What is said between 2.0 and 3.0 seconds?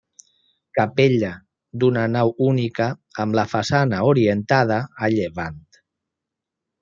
nau única